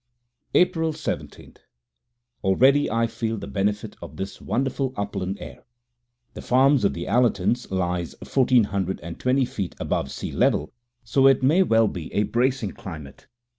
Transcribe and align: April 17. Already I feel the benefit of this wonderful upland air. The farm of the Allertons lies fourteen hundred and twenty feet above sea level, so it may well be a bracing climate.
April 0.55 0.93
17. 0.93 1.57
Already 2.43 2.89
I 2.89 3.05
feel 3.05 3.37
the 3.37 3.45
benefit 3.45 3.95
of 4.01 4.17
this 4.17 4.41
wonderful 4.41 4.95
upland 4.97 5.37
air. 5.39 5.63
The 6.33 6.41
farm 6.41 6.73
of 6.83 6.95
the 6.95 7.05
Allertons 7.05 7.69
lies 7.69 8.15
fourteen 8.23 8.63
hundred 8.63 8.99
and 9.01 9.19
twenty 9.19 9.45
feet 9.45 9.75
above 9.79 10.09
sea 10.11 10.31
level, 10.31 10.73
so 11.03 11.27
it 11.27 11.43
may 11.43 11.61
well 11.61 11.87
be 11.87 12.11
a 12.15 12.23
bracing 12.23 12.71
climate. 12.71 13.27